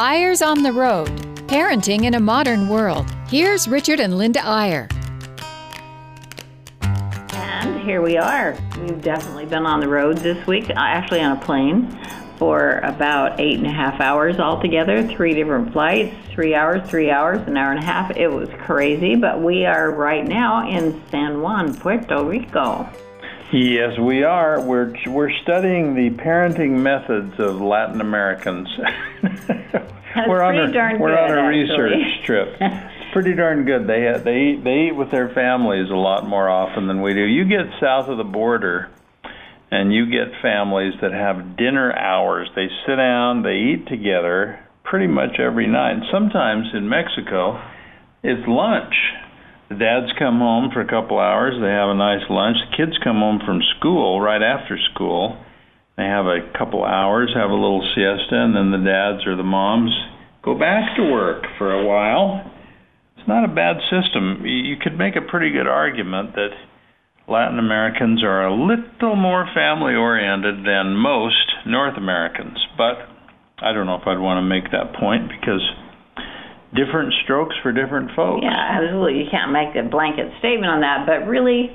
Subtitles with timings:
[0.00, 1.08] Eyres on the Road
[1.48, 3.04] Parenting in a Modern World.
[3.26, 4.88] Here's Richard and Linda Eyre.
[6.82, 8.56] And here we are.
[8.80, 11.98] We've definitely been on the road this week, uh, actually on a plane
[12.36, 17.40] for about eight and a half hours altogether, three different flights, three hours, three hours,
[17.48, 18.16] an hour and a half.
[18.16, 22.88] It was crazy, but we are right now in San Juan, Puerto Rico.
[23.52, 24.60] Yes, we are.
[24.60, 28.68] We're we're studying the parenting methods of Latin Americans.
[30.28, 31.96] we're on a we're on a research
[32.26, 32.56] trip.
[32.60, 33.86] It's pretty darn good.
[33.86, 37.24] They they eat they eat with their families a lot more often than we do.
[37.24, 38.90] You get south of the border,
[39.70, 42.50] and you get families that have dinner hours.
[42.54, 45.92] They sit down, they eat together pretty much every night.
[45.92, 47.62] And sometimes in Mexico,
[48.22, 48.94] it's lunch.
[49.68, 51.54] The dads come home for a couple hours.
[51.60, 52.56] They have a nice lunch.
[52.70, 55.36] The kids come home from school right after school.
[55.96, 59.42] They have a couple hours, have a little siesta, and then the dads or the
[59.42, 59.90] moms
[60.42, 62.50] go back to work for a while.
[63.18, 64.46] It's not a bad system.
[64.46, 66.54] You could make a pretty good argument that
[67.28, 72.96] Latin Americans are a little more family oriented than most North Americans, but
[73.58, 75.60] I don't know if I'd want to make that point because
[76.74, 78.44] different strokes for different folks.
[78.44, 79.24] Yeah, absolutely.
[79.24, 81.72] You can't make a blanket statement on that, but really,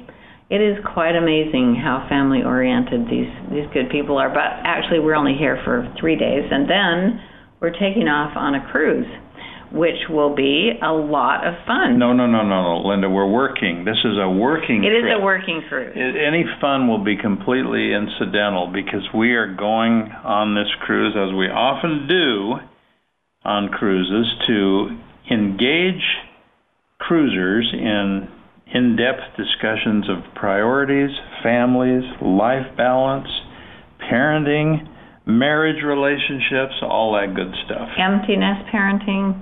[0.49, 4.30] it is quite amazing how family oriented these these good people are.
[4.30, 7.21] But actually, we're only here for three days, and then
[7.59, 9.09] we're taking off on a cruise,
[9.71, 11.97] which will be a lot of fun.
[11.97, 13.09] No, no, no, no, no, Linda.
[13.09, 13.86] We're working.
[13.86, 14.83] This is a working.
[14.83, 15.17] It is trip.
[15.17, 15.95] a working cruise.
[15.97, 21.47] Any fun will be completely incidental because we are going on this cruise, as we
[21.47, 22.61] often do
[23.45, 24.97] on cruises, to
[25.31, 26.03] engage
[26.99, 28.30] cruisers in
[28.73, 31.11] in depth discussions of priorities,
[31.44, 33.27] families, life balance,
[34.02, 34.81] parenting,
[35.27, 37.89] marriage relationships, all that good stuff.
[37.99, 39.39] Empty nest parenting,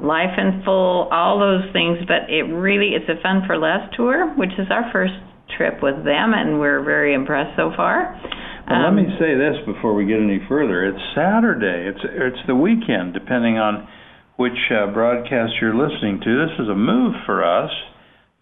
[0.00, 1.98] life in full, all those things.
[2.08, 5.14] But it really it's a fun for less tour, which is our first
[5.56, 8.18] trip with them, and we're very impressed so far.
[8.68, 10.84] Well, let Um, me say this before we get any further.
[10.84, 11.88] It's Saturday.
[11.88, 13.88] It's it's the weekend, depending on
[14.36, 16.46] which uh, broadcast you're listening to.
[16.46, 17.70] This is a move for us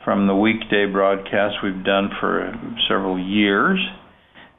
[0.04, 2.53] from the weekday broadcast we've done for
[2.88, 3.78] several years,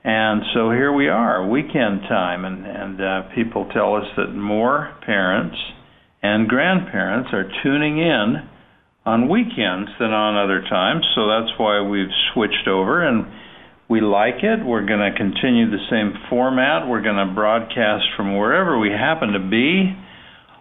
[0.04, 4.94] and so here we are, weekend time, and and uh, people tell us that more
[5.06, 5.58] parents
[6.24, 8.48] and grandparents are tuning in
[9.06, 11.04] on weekends than on other times.
[11.16, 13.26] So that's why we've switched over and
[13.92, 14.66] we like it.
[14.66, 16.88] We're going to continue the same format.
[16.88, 19.92] We're going to broadcast from wherever we happen to be.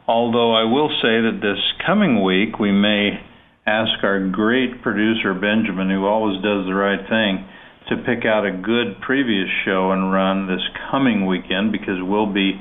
[0.09, 3.23] Although I will say that this coming week we may
[3.67, 7.47] ask our great producer Benjamin, who always does the right thing,
[7.89, 12.61] to pick out a good previous show and run this coming weekend because we'll be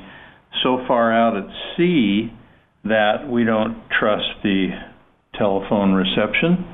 [0.62, 2.30] so far out at sea
[2.84, 4.68] that we don't trust the
[5.36, 6.64] telephone reception.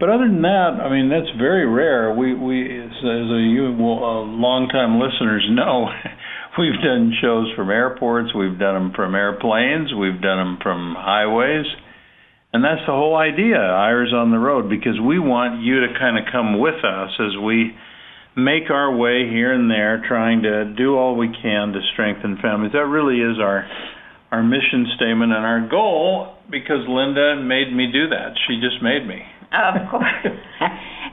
[0.00, 2.14] But other than that, I mean, that's very rare.
[2.16, 5.92] We we as, as a, you uh, longtime listeners know,
[6.58, 11.66] we've done shows from airports, we've done them from airplanes, we've done them from highways,
[12.54, 13.60] and that's the whole idea.
[13.60, 17.36] Eyres on the road because we want you to kind of come with us as
[17.36, 17.76] we
[18.34, 22.72] make our way here and there, trying to do all we can to strengthen families.
[22.72, 23.68] That really is our
[24.32, 28.32] our mission statement and our goal because Linda made me do that.
[28.48, 29.20] She just made me.
[29.50, 30.22] Of course.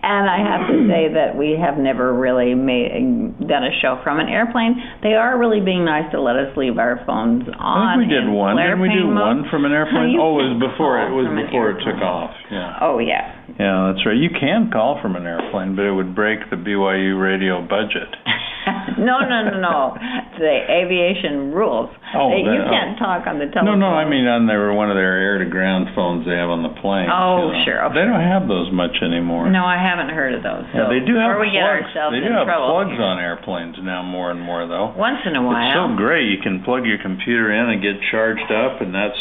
[0.04, 4.20] and I have to say that we have never really made done a show from
[4.20, 4.78] an airplane.
[5.02, 7.98] They are really being nice to let us leave our phones on.
[7.98, 8.56] I think we did one.
[8.58, 9.42] Didn't we do mode.
[9.42, 10.14] one from an airplane?
[10.22, 12.32] Oh, it was before it was before it took off.
[12.52, 12.78] Yeah.
[12.82, 13.34] Oh yeah.
[13.60, 14.16] Yeah, that's right.
[14.18, 18.06] You can call from an airplane, but it would break the BYU radio budget.
[19.02, 19.98] no, no, no, no.
[20.38, 21.90] The aviation rules.
[22.14, 22.70] Oh, They- you oh.
[22.70, 23.80] can't talk on the telephone.
[23.82, 23.98] no, no.
[23.98, 26.70] I mean on their one of their air to ground phones they have on the
[26.86, 27.10] plane.
[27.10, 27.66] Oh, you know.
[27.66, 29.50] sure, They don't have those much anymore.
[29.50, 30.70] No, I haven't heard of those.
[30.76, 31.90] Yeah, so they do have we get plugs.
[31.90, 32.70] ourselves they do in have trouble.
[32.78, 34.94] plugs on airplanes now more and more though.
[34.94, 35.58] Once in a while.
[35.66, 36.30] It's so great.
[36.30, 39.18] You can plug your computer in and get charged up, and that's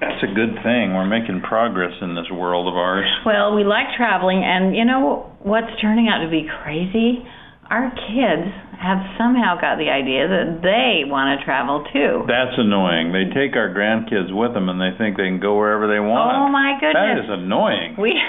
[0.00, 0.92] that's a good thing.
[0.92, 3.08] We're making progress in this world of ours.
[3.24, 7.24] Well, we like traveling, and you know what's turning out to be crazy?
[7.70, 8.46] Our kids
[8.78, 12.28] have somehow got the idea that they want to travel too.
[12.28, 13.10] That's annoying.
[13.10, 16.36] They take our grandkids with them, and they think they can go wherever they want.
[16.36, 16.94] Oh my goodness.
[16.94, 17.96] That is annoying.
[17.98, 18.14] We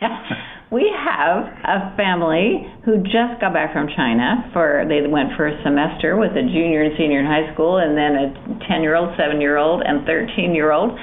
[0.70, 5.56] we have a family who just got back from China for they went for a
[5.62, 8.26] semester with a junior and senior in high school and then a
[8.70, 10.94] 10-year-old, 7-year-old and 13-year-old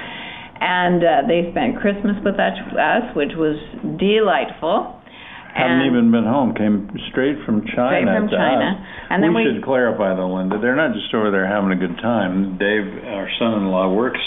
[0.60, 3.54] and uh, they spent Christmas with us, which was
[3.98, 4.98] delightful.
[5.54, 6.54] And- even been home.
[6.54, 8.02] Came straight from China.
[8.02, 8.66] Straight from to China.
[8.74, 9.06] us.
[9.10, 10.58] And then we, we- should clarify though, Linda.
[10.60, 12.58] They're not just over there having a good time.
[12.58, 14.20] Dave, our son-in-law, works.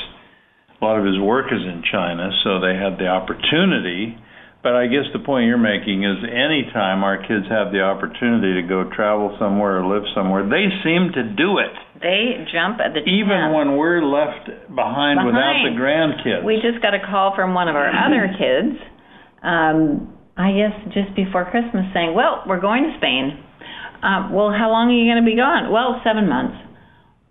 [0.82, 4.18] A lot of his work is in China, so they had the opportunity.
[4.62, 8.64] But I guess the point you're making is anytime our kids have the opportunity to
[8.68, 11.74] go travel somewhere or live somewhere, they seem to do it.
[11.98, 13.58] They jump at the Even chance.
[13.58, 16.46] when we're left behind, without the grandkids.
[16.46, 18.78] We just got a call from one of our other kids,
[19.42, 23.42] um, I guess just before Christmas, saying, "Well, we're going to Spain."
[24.02, 25.70] Um, well, how long are you going to be gone?
[25.72, 26.58] Well, seven months.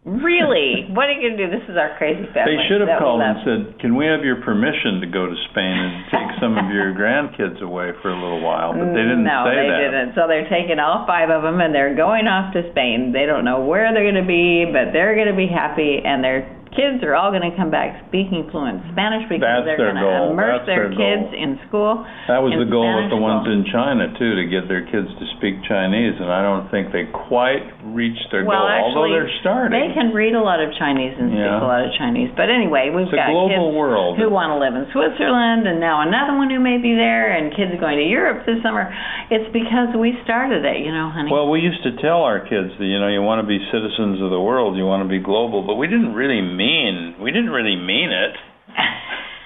[0.01, 0.89] Really?
[0.97, 1.49] what are you going to do?
[1.53, 2.57] This is our crazy family.
[2.57, 5.37] They should have that called and said, "Can we have your permission to go to
[5.53, 9.29] Spain and take some of your grandkids away for a little while?" But they didn't
[9.29, 9.93] no, say they that.
[9.93, 10.11] didn't.
[10.17, 13.13] So they're taking all five of them and they're going off to Spain.
[13.13, 16.25] They don't know where they're going to be, but they're going to be happy, and
[16.25, 19.91] their kids are all going to come back speaking fluent Spanish because That's they're their
[19.91, 20.31] going to goal.
[20.31, 21.43] immerse That's their their kids goal.
[21.43, 21.93] in school.
[22.31, 24.87] That was in the goal with Spanish the ones in China too, to get their
[24.87, 28.71] kids to speak Chinese, and I don't think they quite reached their Well, goal.
[28.71, 29.75] although actually, they're starting.
[29.75, 31.59] They can read a lot of Chinese and speak Yeah.
[31.59, 32.31] a lot of Chinese.
[32.39, 34.13] But anyway, we've It's a got global kids world.
[34.23, 37.51] who want to live in Switzerland, and now another one who may be there, and
[37.51, 38.87] kids going to Europe this summer.
[39.35, 41.31] It's because we started it, you know, honey.
[41.35, 44.23] Well, we used to tell our kids that you know you want to be citizens
[44.23, 47.51] of the world, you want to be global, but we didn't really mean we didn't
[47.51, 48.35] really mean it.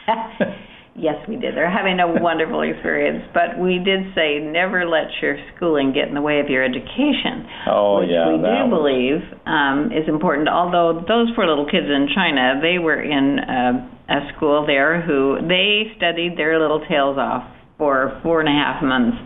[0.97, 1.55] yes, we did.
[1.55, 6.15] They're having a wonderful experience, but we did say never let your schooling get in
[6.15, 7.47] the way of your education.
[7.71, 10.49] Oh which yeah, we do was- believe um, is important.
[10.49, 15.39] Although those poor little kids in China, they were in uh, a school there who
[15.49, 17.45] they studied their little tails off
[17.79, 19.17] for four and a half months.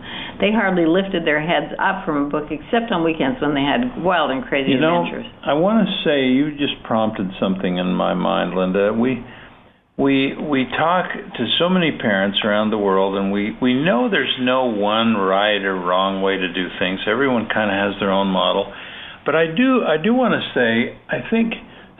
[0.41, 4.01] They hardly lifted their heads up from a book except on weekends when they had
[4.01, 5.27] wild and crazy You know, adventures.
[5.45, 8.93] I want to say you just prompted something in my mind, Linda.
[8.93, 9.21] We
[9.99, 14.37] we we talk to so many parents around the world, and we we know there's
[14.39, 17.01] no one right or wrong way to do things.
[17.05, 18.71] Everyone kind of has their own model.
[19.25, 21.53] But I do I do want to say I think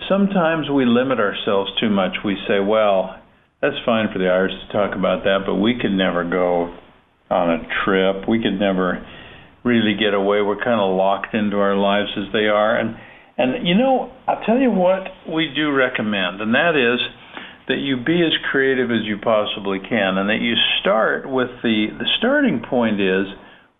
[0.07, 2.23] sometimes we limit ourselves too much.
[2.23, 3.18] We say, well,
[3.61, 6.75] that's fine for the Irish to talk about that, but we could never go
[7.29, 8.27] on a trip.
[8.27, 9.05] We could never
[9.63, 10.41] really get away.
[10.41, 12.77] We're kind of locked into our lives as they are.
[12.77, 12.95] And
[13.37, 16.99] and you know, I'll tell you what we do recommend, and that is
[17.67, 21.87] that you be as creative as you possibly can, and that you start with the
[21.97, 23.27] the starting point is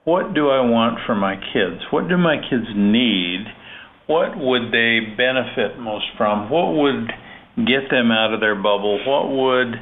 [0.04, 1.84] what do I want for my kids?
[1.92, 3.46] What do my kids need?
[4.08, 6.50] What would they benefit most from?
[6.50, 7.12] What would
[7.66, 9.00] get them out of their bubble?
[9.06, 9.80] What would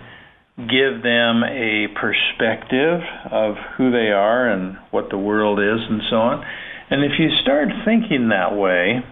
[0.57, 6.15] give them a perspective of who they are and what the world is and so
[6.17, 6.43] on.
[6.89, 9.05] And if you start thinking that way,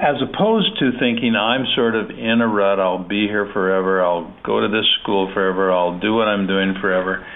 [0.00, 4.34] as opposed to thinking I'm sort of in a rut, I'll be here forever, I'll
[4.42, 7.26] go to this school forever, I'll do what I'm doing forever.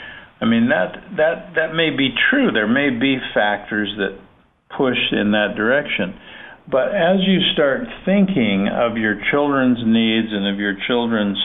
[0.40, 2.52] I mean that that that may be true.
[2.52, 4.18] There may be factors that
[4.76, 6.18] push in that direction.
[6.70, 11.38] But as you start thinking of your children's needs and of your children's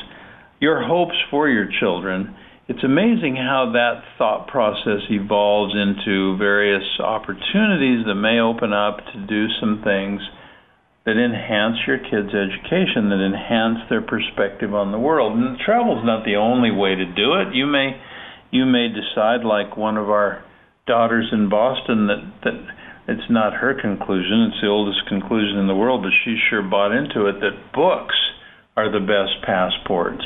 [0.60, 2.36] your hopes for your children,
[2.68, 9.26] it's amazing how that thought process evolves into various opportunities that may open up to
[9.28, 10.22] do some things
[11.06, 15.34] that enhance your kids' education, that enhance their perspective on the world.
[15.34, 17.54] And travel's not the only way to do it.
[17.54, 18.00] You may
[18.52, 20.44] you may decide, like one of our
[20.86, 22.58] daughters in Boston, that that
[23.12, 26.96] it's not her conclusion, it's the oldest conclusion in the world, but she sure bought
[26.96, 28.16] into it that books
[28.78, 30.24] are the best passports.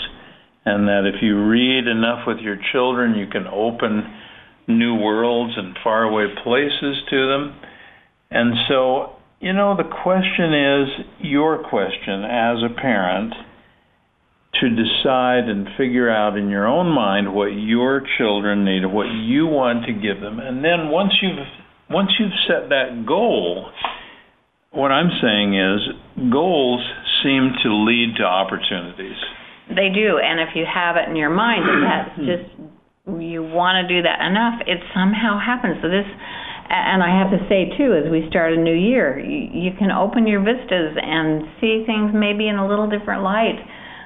[0.66, 4.04] And that if you read enough with your children, you can open
[4.68, 7.56] new worlds and faraway places to them.
[8.32, 13.34] And so, you know, the question is your question as a parent
[14.62, 19.46] to decide and figure out in your own mind what your children need, what you
[19.46, 20.40] want to give them.
[20.40, 21.46] And then once you've
[21.90, 23.70] once you've set that goal,
[24.72, 26.82] what I'm saying is goals
[27.24, 29.18] seem to lead to opportunities.
[29.70, 32.50] They do, and if you have it in your mind that that's just
[33.06, 35.78] you want to do that enough, it somehow happens.
[35.82, 36.06] So this,
[36.70, 39.92] and I have to say too, as we start a new year, you, you can
[39.92, 43.62] open your vistas and see things maybe in a little different light.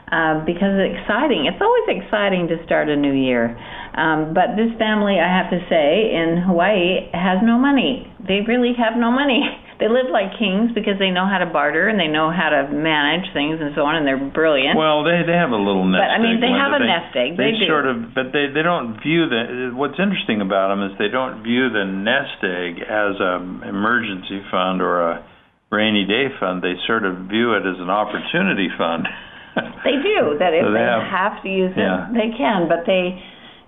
[0.09, 1.45] Uh, because it's exciting.
[1.45, 3.53] It's always exciting to start a new year.
[3.93, 8.09] Um, but this family, I have to say, in Hawaii has no money.
[8.17, 9.45] They really have no money.
[9.79, 12.67] They live like kings because they know how to barter and they know how to
[12.67, 14.75] manage things and so on, and they're brilliant.
[14.75, 17.39] Well, they they have a little nest But, I mean, they have a nest egg.
[17.39, 17.63] They do.
[17.63, 19.71] sort of, but they they don't view the.
[19.71, 23.39] What's interesting about them is they don't view the nest egg as a
[23.71, 25.23] emergency fund or a
[25.71, 26.59] rainy day fund.
[26.59, 29.07] They sort of view it as an opportunity fund.
[29.87, 32.07] They do that if So they they have- have, to use it, yeah.
[32.13, 32.67] they can.
[32.67, 33.17] But they,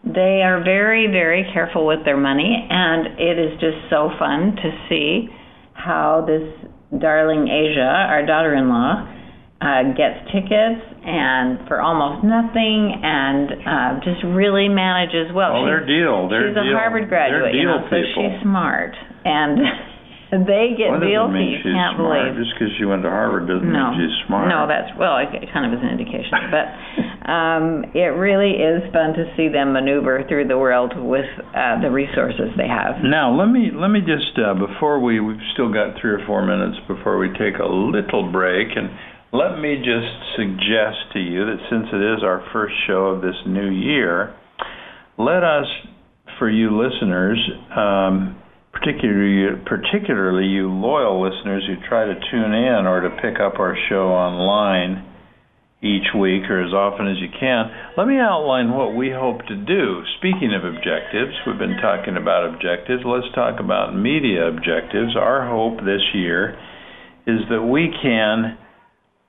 [0.03, 4.69] They are very, very careful with their money, and it is just so fun to
[4.89, 5.29] see
[5.74, 6.43] how this
[7.00, 9.05] darling Asia, our daughter in law,
[9.62, 15.53] uh, gets tickets and for almost nothing and uh, just really manages well.
[15.62, 16.25] Oh, they're deal.
[16.29, 16.74] They're she's a deal.
[16.77, 18.98] Harvard graduate, you know, so she's smart.
[19.24, 19.62] And
[20.31, 22.23] they get does deals that mean you she's can't smart?
[22.23, 22.39] believe.
[22.39, 24.47] Just because she went to Harvard doesn't No, mean she's smart.
[24.47, 26.65] no, that's well, it it kind of is an indication, but
[27.27, 31.91] um, it really is fun to see them maneuver through the world with uh, the
[31.91, 33.03] resources they have.
[33.03, 36.41] Now let me let me just uh, before we we've still got three or four
[36.45, 38.89] minutes before we take a little break, and
[39.33, 43.35] let me just suggest to you that since it is our first show of this
[43.47, 44.35] new year,
[45.17, 45.65] let us,
[46.39, 47.39] for you listeners,
[47.75, 48.40] um,
[48.71, 53.75] particularly particularly you loyal listeners who try to tune in or to pick up our
[53.89, 55.07] show online
[55.81, 57.65] each week or as often as you can.
[57.97, 60.03] Let me outline what we hope to do.
[60.21, 63.01] Speaking of objectives, we've been talking about objectives.
[63.03, 65.17] Let's talk about media objectives.
[65.17, 66.53] Our hope this year
[67.25, 68.57] is that we can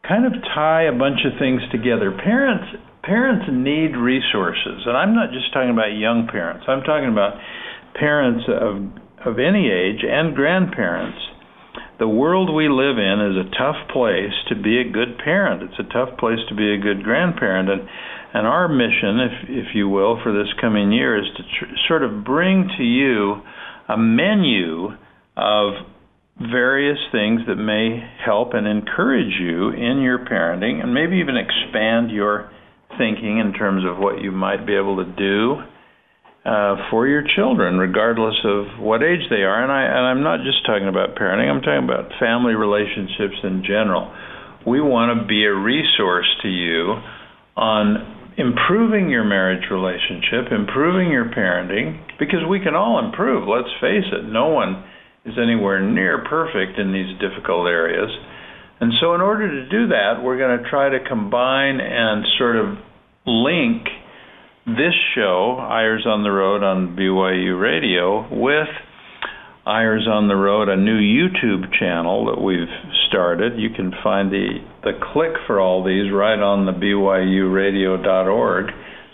[0.06, 2.12] kind of tie a bunch of things together.
[2.12, 2.68] Parents
[3.02, 6.64] parents need resources, and I'm not just talking about young parents.
[6.68, 7.34] I'm talking about
[7.98, 11.18] parents of of any age and grandparents
[12.02, 15.62] the world we live in is a tough place to be a good parent.
[15.62, 17.88] It's a tough place to be a good grandparent, and
[18.34, 22.02] and our mission, if if you will, for this coming year is to tr- sort
[22.02, 23.40] of bring to you
[23.88, 24.88] a menu
[25.36, 25.86] of
[26.40, 32.10] various things that may help and encourage you in your parenting, and maybe even expand
[32.10, 32.50] your
[32.98, 35.62] thinking in terms of what you might be able to do
[36.44, 39.62] uh, for your children, regardless of what age they are.
[39.62, 41.48] And I and I'm not just talking about parenting.
[41.48, 44.10] I'm talking about family relationships in general.
[44.66, 46.98] We want to be a resource to you
[47.56, 53.46] on improving your marriage relationship, improving your parenting, because we can all improve.
[53.46, 54.24] Let's face it.
[54.26, 54.84] No one
[55.24, 58.10] is anywhere near perfect in these difficult areas.
[58.80, 62.56] And so, in order to do that, we're going to try to combine and sort
[62.56, 62.78] of
[63.26, 63.86] link
[64.66, 68.68] this show, Eyres on the Road on BYU Radio, with
[69.66, 72.70] Eyres on the Road, a new YouTube channel that we've
[73.08, 73.58] started.
[73.58, 78.66] You can find the, the click for all these right on the BYURadio.org.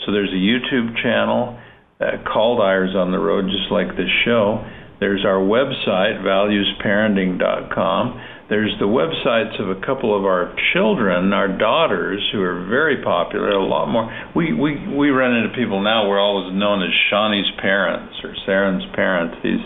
[0.05, 1.59] So there's a YouTube channel
[2.01, 4.65] uh, called Eyres on the Road, just like this show.
[5.01, 8.21] There's our website, valuesparenting.com.
[8.49, 13.51] There's the websites of a couple of our children, our daughters, who are very popular.
[13.51, 14.11] A lot more.
[14.35, 16.09] We we we run into people now.
[16.09, 19.37] We're always known as Shawni's parents or Saren's parents.
[19.45, 19.61] These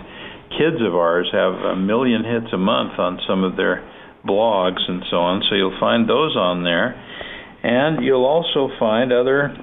[0.58, 3.88] kids of ours have a million hits a month on some of their
[4.26, 5.42] blogs and so on.
[5.48, 6.98] So you'll find those on there,
[7.62, 9.54] and you'll also find other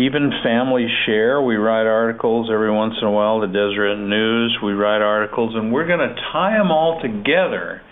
[0.00, 1.42] even family share.
[1.42, 3.40] We write articles every once in a while.
[3.40, 4.58] The Deseret News.
[4.62, 7.82] We write articles, and we're going to tie them all together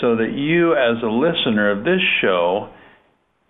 [0.00, 2.70] so that you, as a listener of this show,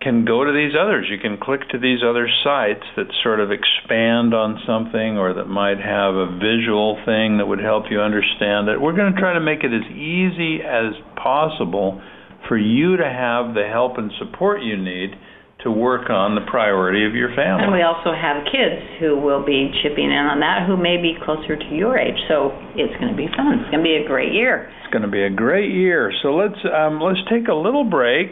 [0.03, 1.09] can go to these others.
[1.11, 5.47] You can click to these other sites that sort of expand on something or that
[5.47, 8.81] might have a visual thing that would help you understand it.
[8.81, 12.03] We're going to try to make it as easy as possible
[12.47, 15.17] for you to have the help and support you need
[15.65, 17.65] to work on the priority of your family.
[17.65, 21.17] And we also have kids who will be chipping in on that who may be
[21.25, 22.17] closer to your age.
[22.29, 23.59] So it's going to be fun.
[23.59, 24.71] It's going to be a great year.
[24.85, 26.13] It's going to be a great year.
[26.23, 28.31] So let's um, let's take a little break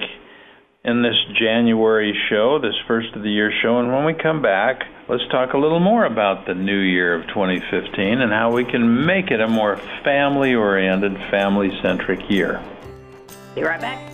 [0.85, 4.83] in this January show, this first of the year show, and when we come back,
[5.09, 9.07] let's talk a little more about the new year of 2015 and how we can
[9.07, 12.61] make it a more family-oriented, family-centric year.
[13.55, 14.12] Be right back.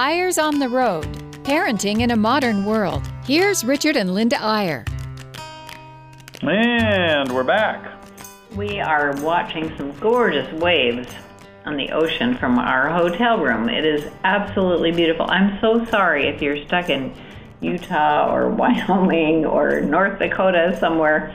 [0.00, 1.06] Eyres on the Road
[1.42, 3.02] Parenting in a Modern World.
[3.24, 4.84] Here's Richard and Linda Eyre.
[6.40, 8.00] And we're back.
[8.54, 11.08] We are watching some gorgeous waves
[11.66, 13.68] on the ocean from our hotel room.
[13.68, 15.26] It is absolutely beautiful.
[15.28, 17.12] I'm so sorry if you're stuck in
[17.60, 21.34] Utah or Wyoming or North Dakota somewhere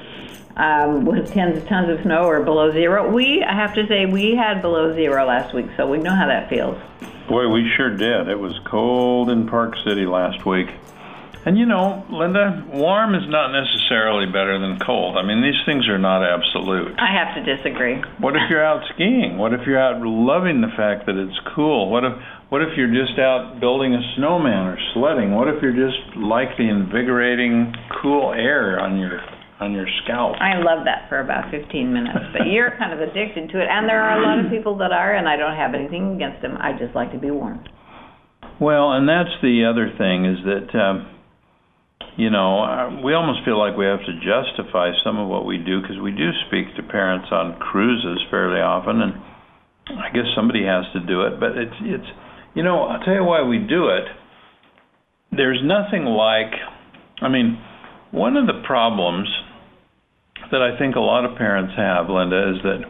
[0.56, 3.12] um, with tens of tons of snow or below zero.
[3.12, 6.28] We, I have to say, we had below zero last week, so we know how
[6.28, 6.78] that feels.
[7.28, 8.28] Boy, we sure did.
[8.28, 10.68] It was cold in Park City last week.
[11.46, 15.18] And you know, Linda, warm is not necessarily better than cold.
[15.18, 16.96] I mean, these things are not absolute.
[16.98, 18.02] I have to disagree.
[18.20, 19.38] What if you're out skiing?
[19.38, 21.90] What if you're out loving the fact that it's cool?
[21.90, 22.14] What if
[22.48, 25.34] what if you're just out building a snowman or sledding?
[25.34, 29.20] What if you're just like the invigorating cool air on your
[29.60, 30.36] on your scalp.
[30.42, 33.88] I love that for about 15 minutes, but you're kind of addicted to it, and
[33.88, 36.58] there are a lot of people that are, and I don't have anything against them.
[36.58, 37.64] I just like to be warm.
[38.60, 41.10] Well, and that's the other thing is that, um,
[42.18, 45.58] you know, uh, we almost feel like we have to justify some of what we
[45.58, 49.14] do because we do speak to parents on cruises fairly often, and
[50.00, 51.40] I guess somebody has to do it.
[51.40, 52.10] But it's it's,
[52.54, 54.06] you know, I'll tell you why we do it.
[55.32, 56.54] There's nothing like,
[57.22, 57.58] I mean,
[58.14, 59.28] one of the problems
[60.52, 62.82] that I think a lot of parents have, Linda, is that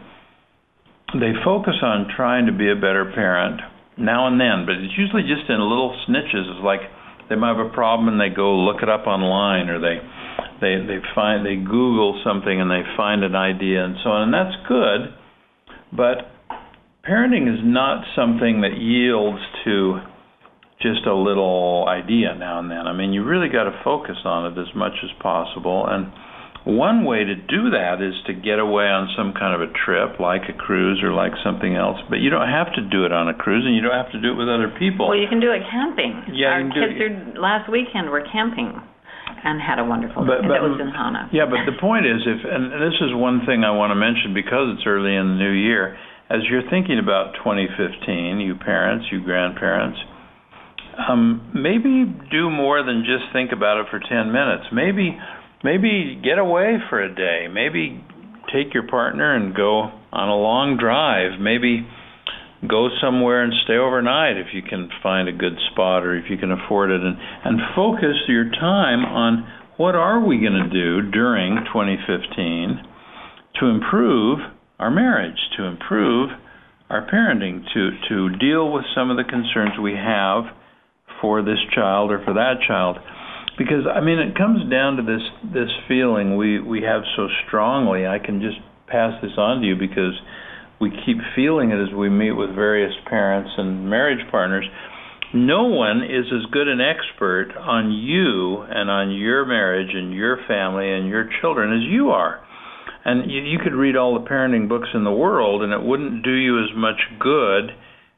[1.16, 3.60] they focus on trying to be a better parent
[3.96, 6.44] now and then, but it's usually just in little snitches.
[6.44, 6.84] It's like
[7.30, 9.96] they might have a problem and they go look it up online, or they
[10.60, 14.34] they they find they Google something and they find an idea and so on, and
[14.34, 15.14] that's good.
[15.94, 16.28] But
[17.08, 20.00] parenting is not something that yields to
[20.84, 22.84] just a little idea now and then.
[22.86, 25.88] I mean, you really got to focus on it as much as possible.
[25.88, 26.12] And
[26.68, 30.20] one way to do that is to get away on some kind of a trip,
[30.20, 31.96] like a cruise or like something else.
[32.12, 34.20] But you don't have to do it on a cruise, and you don't have to
[34.20, 35.08] do it with other people.
[35.08, 36.36] Well, you can do it camping.
[36.36, 38.72] Yeah, Our you can do kids are, last weekend were camping
[39.44, 41.28] and had a wonderful But- but- it was in Hana.
[41.36, 44.32] Yeah, but the point is, if and this is one thing I want to mention
[44.32, 45.96] because it's early in the new year,
[46.32, 50.00] as you're thinking about 2015, you parents, you grandparents,
[51.08, 54.64] um, maybe do more than just think about it for 10 minutes.
[54.72, 55.18] Maybe,
[55.62, 57.46] maybe get away for a day.
[57.52, 58.04] Maybe
[58.52, 61.40] take your partner and go on a long drive.
[61.40, 61.86] Maybe
[62.68, 66.36] go somewhere and stay overnight if you can find a good spot or if you
[66.36, 69.46] can afford it and and focus your time on
[69.76, 72.80] what are we going to do during 2015
[73.60, 74.38] to improve
[74.78, 76.30] our marriage to improve
[76.88, 80.44] our parenting to to deal with some of the concerns we have
[81.24, 82.98] for this child or for that child
[83.56, 85.24] because I mean it comes down to this
[85.56, 88.60] this feeling we we have so strongly I can just
[88.92, 90.12] pass this on to you because
[90.84, 94.68] we keep feeling it as we meet with various parents and marriage partners.
[95.32, 100.38] No one is as good an expert on you and on your marriage and your
[100.46, 102.44] family and your children as you are.
[103.06, 106.22] And you, you could read all the parenting books in the world, and it wouldn't
[106.22, 107.70] do you as much good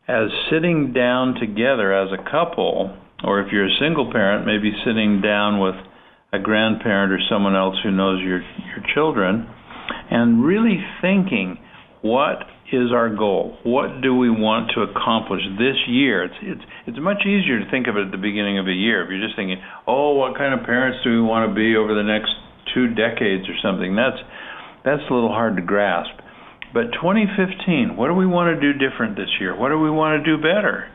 [0.09, 5.21] as sitting down together as a couple, or if you're a single parent, maybe sitting
[5.21, 5.75] down with
[6.33, 9.49] a grandparent or someone else who knows your your children,
[10.11, 11.59] and really thinking
[12.03, 13.59] what is our goal?
[13.63, 16.25] What do we want to accomplish this year?
[16.25, 19.03] It's it's it's much easier to think of it at the beginning of a year.
[19.03, 21.95] If you're just thinking, "Oh, what kind of parents do we want to be over
[21.95, 22.31] the next
[22.75, 24.19] two decades or something?" That's
[24.85, 26.15] that's a little hard to grasp.
[26.73, 29.57] But 2015, what do we want to do different this year?
[29.57, 30.91] What do we want to do better?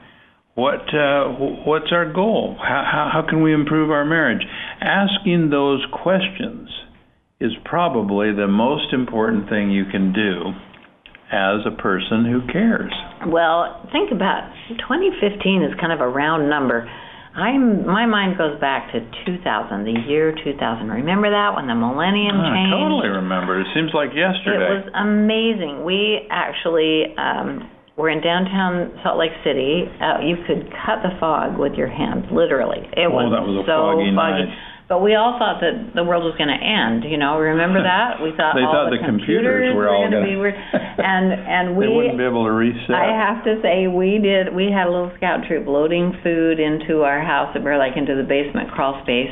[0.53, 1.31] What uh,
[1.65, 2.57] what's our goal?
[2.59, 4.45] How, how how can we improve our marriage?
[4.81, 6.69] Asking those questions
[7.39, 10.51] is probably the most important thing you can do
[11.31, 12.91] as a person who cares.
[13.25, 16.91] Well, think about 2015 is kind of a round number.
[17.35, 20.87] I'm my mind goes back to 2000, the year 2000.
[20.89, 22.51] Remember that when the millennium changed?
[22.51, 22.75] I changed?
[22.75, 23.61] totally remember.
[23.61, 24.59] It seems like yesterday.
[24.59, 24.83] It yesterday.
[24.83, 25.83] was amazing.
[25.87, 29.87] We actually um, were in downtown Salt Lake City.
[30.01, 32.83] Uh, you could cut the fog with your hands, literally.
[32.99, 34.51] It Oh, was that was a so foggy night.
[34.91, 37.07] But we all thought that the world was going to end.
[37.07, 38.19] You know, remember that?
[38.19, 40.59] We thought They all thought the, computers were all going to gonna- be weird.
[40.99, 42.91] And and we they wouldn't be able to reset.
[42.91, 44.51] I have to say, we did.
[44.53, 48.13] We had a little scout troop loading food into our house at Bear Lake into
[48.19, 49.31] the basement crawl space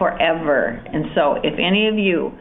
[0.00, 0.80] forever.
[0.88, 2.32] And so, if any of you,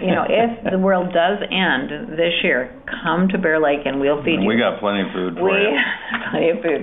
[0.00, 4.22] you know, if the world does end this year, come to Bear Lake and we'll
[4.22, 4.48] feed you.
[4.48, 5.76] we got plenty of food for We you.
[6.30, 6.82] plenty of food.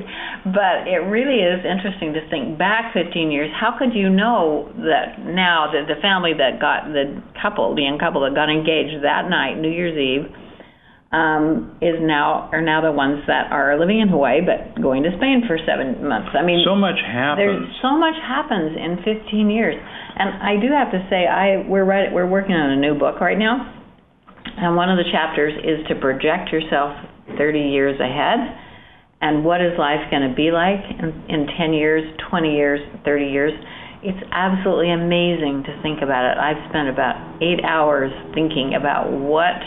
[0.49, 3.51] But it really is interesting to think back 15 years.
[3.53, 7.99] How could you know that now that the family that got the couple, the young
[7.99, 10.31] couple that got engaged that night, New Year's Eve,
[11.11, 15.09] um, is now are now the ones that are living in Hawaii but going to
[15.17, 16.29] Spain for seven months.
[16.37, 17.81] I mean, So much there's happens.
[17.81, 22.13] so much happens in 15 years, and I do have to say, I we're right,
[22.13, 23.57] we're working on a new book right now,
[24.57, 26.93] and one of the chapters is to project yourself
[27.37, 28.39] 30 years ahead,
[29.21, 33.25] and what is life going to be like in, in 10 years, 20 years, 30
[33.25, 33.53] years.
[34.01, 36.37] It's absolutely amazing to think about it.
[36.39, 39.59] I've spent about eight hours thinking about what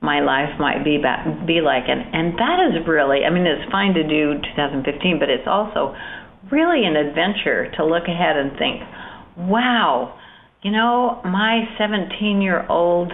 [0.00, 3.70] my life might be ba- be like, and and that is really, I mean, it's
[3.70, 5.94] fine to do 2015, but it's also
[6.50, 8.80] really an adventure to look ahead and think,
[9.48, 10.18] wow,
[10.62, 13.12] you know, my 17 year old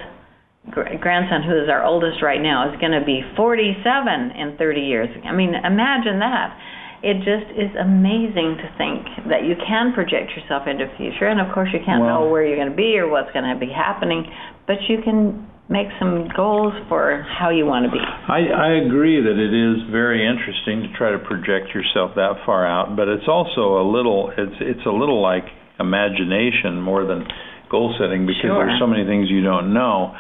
[0.71, 4.81] gr- grandson, who is our oldest right now, is going to be 47 in 30
[4.81, 5.09] years.
[5.25, 6.57] I mean, imagine that.
[7.03, 11.27] it just is amazing to think that you can project yourself into the future.
[11.29, 13.59] And of course, you can't know where you're going to be or what's going to
[13.59, 14.25] be happening,
[14.67, 17.99] but you can make some goals for how you want to be.
[17.99, 22.67] I, I agree that it is very interesting to try to project yourself that far
[22.67, 25.45] out, but it's also a little it's it's a little like
[25.81, 27.27] imagination more than
[27.71, 28.67] goal setting because Sure.
[28.67, 30.15] there's so many things you don't know.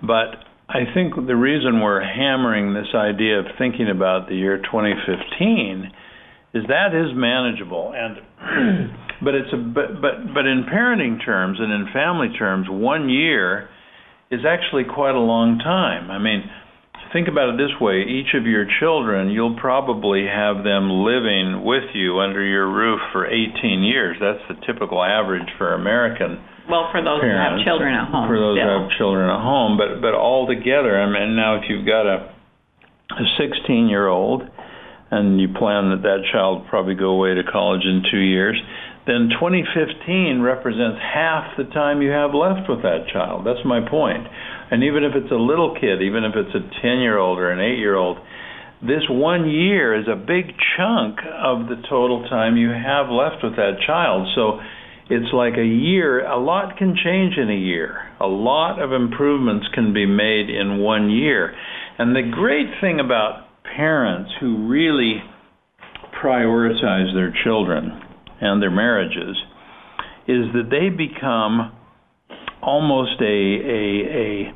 [0.00, 5.92] But I think the reason we're hammering this idea of thinking about the year 2015
[6.54, 8.16] is that is manageable and
[9.22, 13.68] but it's a but but but in parenting terms and in family terms one year
[14.30, 16.10] is actually quite a long time.
[16.10, 16.42] I mean,
[17.12, 21.94] think about it this way each of your children, you'll probably have them living with
[21.94, 24.16] you under your roof for 18 years.
[24.20, 27.62] That's the typical average for American Well, for those parents.
[27.62, 28.28] who have children at home.
[28.28, 29.78] For those who have children at home.
[29.78, 32.34] But, but all together, I mean, now if you've got a,
[33.14, 34.42] a 16 year old
[35.10, 38.58] and you plan that that child will probably go away to college in two years,
[39.06, 43.46] then 2015 represents half the time you have left with that child.
[43.46, 44.26] That's my point.
[44.70, 47.52] And even if it's a little kid, even if it's a 10 year old or
[47.52, 48.18] an 8 year old,
[48.82, 53.54] this one year is a big chunk of the total time you have left with
[53.56, 54.26] that child.
[54.34, 54.58] So
[55.08, 58.10] it's like a year, a lot can change in a year.
[58.20, 61.54] A lot of improvements can be made in one year.
[61.98, 65.22] And the great thing about parents who really
[66.20, 68.02] prioritize their children
[68.40, 69.36] and their marriages
[70.28, 71.72] is that they become
[72.62, 74.52] almost a a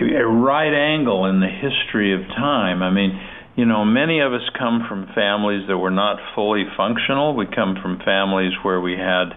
[0.00, 2.82] a, a right angle in the history of time.
[2.82, 3.18] I mean,
[3.56, 7.34] you know, many of us come from families that were not fully functional.
[7.34, 9.30] We come from families where we had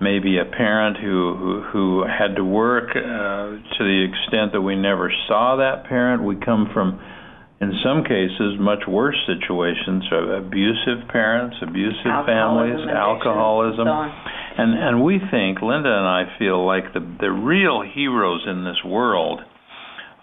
[0.00, 4.74] maybe a parent who who, who had to work uh, to the extent that we
[4.74, 6.24] never saw that parent.
[6.24, 6.98] We come from
[7.60, 13.86] in some cases much worse situations of abusive parents, abusive families, Alcoholism, addiction, alcoholism.
[13.86, 14.62] so.
[14.62, 18.78] And and we think Linda and I feel like the the real heroes in this
[18.84, 19.40] world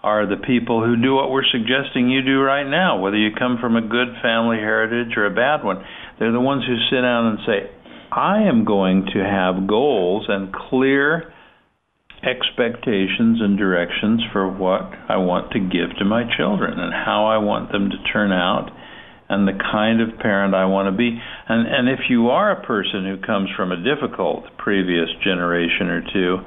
[0.02, 3.58] are the people who do what we're suggesting you do right now, whether you come
[3.60, 5.82] from a good family heritage or a bad one.
[6.18, 7.70] They're the ones who sit down and say,
[8.12, 11.32] I am going to have goals and clear
[12.26, 17.38] expectations and directions for what I want to give to my children and how I
[17.38, 18.70] want them to turn out
[19.28, 21.18] and the kind of parent I want to be.
[21.48, 26.02] And and if you are a person who comes from a difficult previous generation or
[26.12, 26.38] two,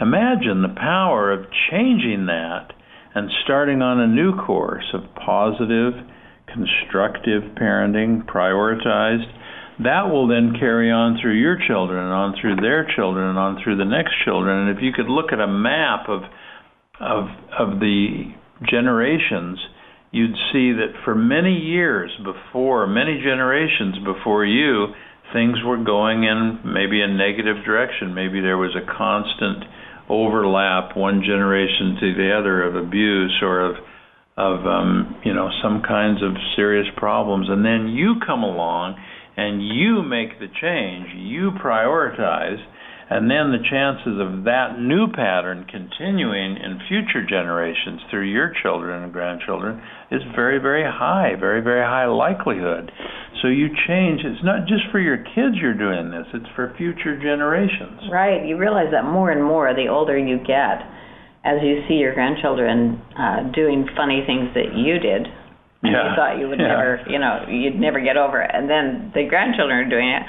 [0.00, 2.72] imagine the power of changing that
[3.14, 5.94] and starting on a new course of positive,
[6.46, 9.32] constructive parenting, prioritized.
[9.82, 13.60] That will then carry on through your children and on through their children and on
[13.62, 14.68] through the next children.
[14.68, 16.22] And if you could look at a map of
[16.98, 18.32] of of the
[18.70, 19.58] generations,
[20.12, 24.94] you'd see that for many years before, many generations before you,
[25.34, 28.14] things were going in maybe a negative direction.
[28.14, 29.64] Maybe there was a constant
[30.08, 33.76] overlap one generation to the other of abuse or of
[34.38, 38.96] of um, you know some kinds of serious problems, and then you come along
[39.36, 42.62] and you make the change, you prioritize,
[43.08, 49.04] and then the chances of that new pattern continuing in future generations through your children
[49.04, 52.90] and grandchildren is very, very high, very, very high likelihood.
[53.42, 54.22] So you change.
[54.24, 58.10] It's not just for your kids you're doing this, it's for future generations.
[58.10, 58.44] Right.
[58.44, 60.82] You realize that more and more the older you get,
[61.44, 65.30] as you see your grandchildren uh, doing funny things that you did,
[65.84, 66.72] Yeah, you thought you would yeah.
[66.72, 70.24] never, you know, you'd never get over it, and then the grandchildren are doing it.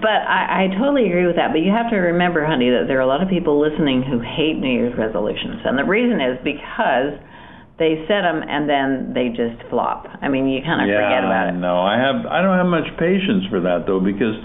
[0.00, 1.52] But I, I totally agree with that.
[1.52, 4.22] But you have to remember, honey, that there are a lot of people listening who
[4.22, 7.18] hate New Year's resolutions, and the reason is because
[7.78, 10.06] they set them and then they just flop.
[10.06, 11.58] I mean, you kind of yeah, forget about it.
[11.58, 14.38] No, I have I don't have much patience for that though because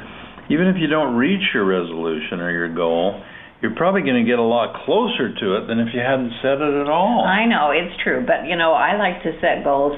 [0.50, 3.22] even if you don't reach your resolution or your goal,
[3.62, 6.58] you're probably going to get a lot closer to it than if you hadn't set
[6.58, 7.22] it at all.
[7.22, 9.94] I know it's true, but you know, I like to set goals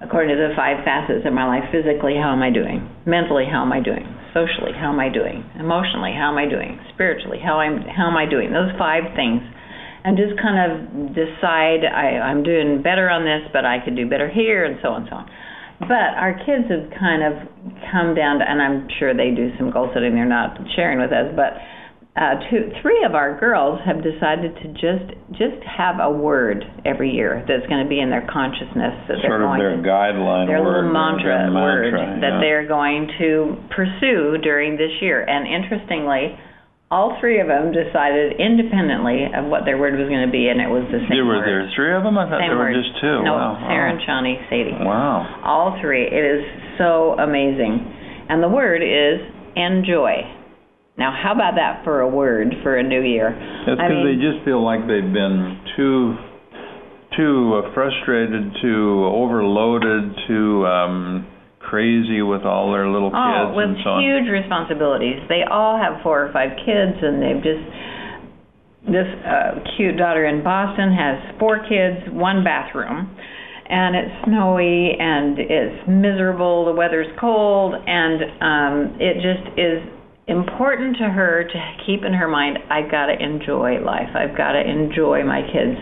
[0.00, 1.68] according to the five facets of my life.
[1.68, 2.88] Physically, how am I doing?
[3.04, 4.04] Mentally, how am I doing?
[4.32, 5.44] Socially, how am I doing?
[5.60, 6.80] Emotionally, how am I doing?
[6.94, 8.52] Spiritually, how am how am I doing?
[8.52, 9.42] Those five things,
[10.04, 10.70] and just kind of
[11.12, 14.96] decide I, I'm doing better on this, but I could do better here, and so
[14.96, 15.26] on and so on.
[15.80, 17.32] But our kids have kind of
[17.88, 20.14] come down to, and I'm sure they do some goal setting.
[20.14, 21.56] They're not sharing with us, but
[22.18, 27.14] uh, two, three of our girls have decided to just just have a word every
[27.14, 29.86] year that's going to be in their consciousness that sort they're of going their to
[29.86, 32.42] guideline their word, little mantra, their word mantra, that yeah.
[32.42, 35.22] they're going to pursue during this year.
[35.22, 36.34] And interestingly,
[36.90, 40.58] all three of them decided independently of what their word was going to be, and
[40.58, 41.46] it was the same There were word.
[41.46, 42.18] there three of them?
[42.18, 43.22] I thought Same there were just two.
[43.22, 43.54] No, wow.
[43.70, 43.94] Sarah wow.
[43.94, 44.74] and Shawni, Saydi.
[44.82, 45.46] Wow.
[45.46, 46.10] All three.
[46.10, 46.42] It is
[46.74, 47.78] so amazing.
[48.26, 49.22] And the word is
[49.54, 50.39] enjoy.
[51.00, 53.32] Now, how about that for a word for a new year?
[53.64, 56.12] That's I because mean, they just feel like they've been too
[57.16, 61.26] too uh, frustrated, too overloaded, too um,
[61.58, 64.04] crazy with all their little Oh, kids with and so on.
[64.04, 65.18] huge responsibilities.
[65.32, 67.64] They all have four or five kids, and they've just.
[68.80, 73.14] This uh, cute daughter in Boston has four kids, one bathroom,
[73.68, 76.64] and it's snowy and it's miserable.
[76.64, 79.84] The weather's cold, and um, it just is
[80.26, 84.10] important to her to keep in her mind, I've got to enjoy life.
[84.14, 85.76] I've got to enjoy my kids,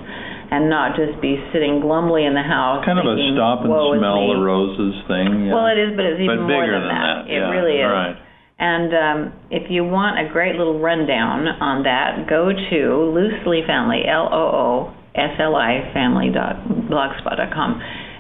[0.51, 2.85] and not just be sitting glumly in the house.
[2.85, 5.47] Kind of a stop and smell the roses thing.
[5.47, 5.53] Yeah.
[5.53, 7.15] Well, it is, but it's even but more bigger than, than that.
[7.25, 7.33] that.
[7.33, 7.53] It yeah.
[7.53, 7.91] really is.
[7.91, 8.17] Right.
[8.59, 9.19] And um,
[9.55, 12.79] if you want a great little rundown on that, go to
[13.15, 14.69] Loosli Family, L O O
[15.15, 17.79] S L I Family dot blogspot dot com.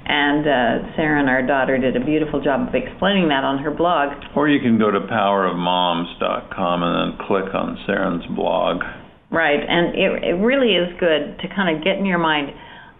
[0.09, 3.71] And uh, Sarah and our daughter did a beautiful job of explaining that on her
[3.71, 4.16] blog.
[4.35, 8.81] Or you can go to powerofmoms.com and then click on Saren's blog.
[9.31, 12.49] Right, and it, it really is good to kind of get in your mind.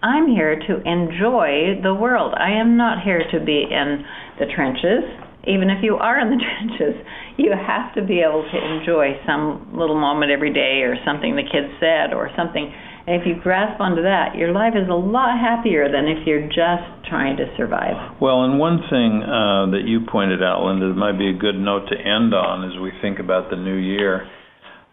[0.03, 2.35] I'm here to enjoy the world.
[2.37, 4.05] I am not here to be in
[4.39, 5.09] the trenches.
[5.49, 7.01] Even if you are in the trenches,
[7.39, 11.49] you have to be able to enjoy some little moment every day or something the
[11.49, 12.69] kids said or something.
[13.09, 16.85] If you grasp onto that, your life is a lot happier than if you're just
[17.09, 18.21] trying to survive.
[18.21, 21.57] Well, and one thing uh, that you pointed out, Linda, that might be a good
[21.57, 24.29] note to end on as we think about the new year.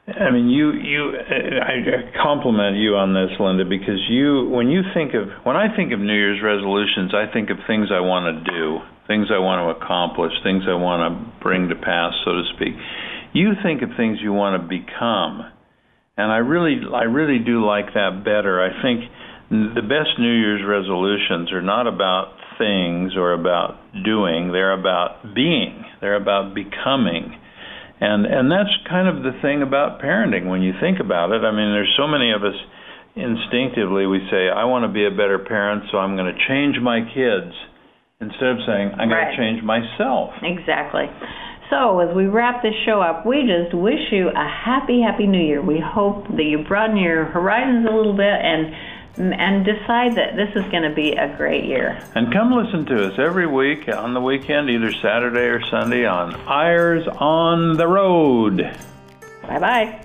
[0.08, 5.18] I mean, you you I compliment you on this, Linda, because you when you think
[5.18, 8.38] of when I think of New Year's resolutions, I think of things I want to
[8.46, 11.10] do, things I want to accomplish, things I want to
[11.42, 12.78] bring to pass, so to speak.
[13.34, 15.50] You think of things you want to become,
[16.18, 18.64] and I really I really do like that better.
[18.64, 19.10] I think
[19.50, 25.84] the best New Year's resolutions are not about things or about doing; they're about being.
[26.02, 27.36] They're about becoming.
[28.00, 31.44] And and that's kind of the thing about parenting when you think about it.
[31.44, 32.56] I mean, there's so many of us
[33.16, 36.76] instinctively we say, I want to be a better parent, so I'm going to change
[36.84, 37.56] my kids
[38.20, 40.36] instead of saying "I'm going to change myself.
[40.44, 41.08] Exactly.
[41.70, 45.42] So, as we wrap this show up, we just wish you a happy, happy new
[45.42, 45.62] year.
[45.62, 48.76] We hope that you broaden your horizons a little bit and
[49.18, 51.98] and decide that this is going to be a great year.
[52.16, 56.36] And come listen to us every week on the weekend, either Saturday or Sunday on
[56.48, 58.58] Eyres on the Road.
[59.44, 60.05] Bye bye.